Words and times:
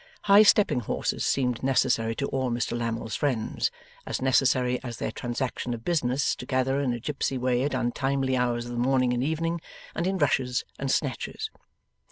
High 0.23 0.41
stepping 0.41 0.79
horses 0.79 1.23
seemed 1.23 1.61
necessary 1.61 2.15
to 2.15 2.25
all 2.29 2.49
Mr 2.49 2.75
Lammle's 2.75 3.15
friends 3.15 3.69
as 4.07 4.19
necessary 4.19 4.83
as 4.83 4.97
their 4.97 5.11
transaction 5.11 5.75
of 5.75 5.85
business 5.85 6.35
together 6.35 6.81
in 6.81 6.91
a 6.91 6.99
gipsy 6.99 7.37
way 7.37 7.61
at 7.61 7.75
untimely 7.75 8.35
hours 8.35 8.65
of 8.65 8.71
the 8.71 8.77
morning 8.79 9.13
and 9.13 9.23
evening, 9.23 9.61
and 9.93 10.07
in 10.07 10.17
rushes 10.17 10.63
and 10.79 10.89
snatches. 10.89 11.51